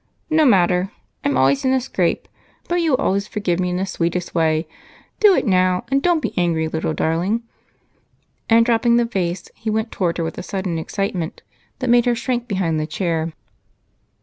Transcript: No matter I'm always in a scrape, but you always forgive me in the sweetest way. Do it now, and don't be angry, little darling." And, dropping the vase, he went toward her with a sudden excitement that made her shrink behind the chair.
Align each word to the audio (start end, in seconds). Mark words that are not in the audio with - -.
No 0.31 0.45
matter 0.47 0.91
I'm 1.23 1.37
always 1.37 1.63
in 1.63 1.73
a 1.73 1.79
scrape, 1.79 2.27
but 2.67 2.81
you 2.81 2.97
always 2.97 3.27
forgive 3.27 3.59
me 3.59 3.69
in 3.69 3.77
the 3.77 3.85
sweetest 3.85 4.33
way. 4.33 4.67
Do 5.19 5.35
it 5.35 5.45
now, 5.45 5.85
and 5.91 6.01
don't 6.01 6.23
be 6.23 6.33
angry, 6.35 6.67
little 6.67 6.95
darling." 6.95 7.43
And, 8.49 8.65
dropping 8.65 8.95
the 8.97 9.05
vase, 9.05 9.51
he 9.53 9.69
went 9.69 9.91
toward 9.91 10.17
her 10.17 10.23
with 10.23 10.39
a 10.39 10.43
sudden 10.43 10.79
excitement 10.79 11.43
that 11.77 11.89
made 11.91 12.05
her 12.05 12.15
shrink 12.15 12.47
behind 12.47 12.79
the 12.79 12.87
chair. 12.87 13.31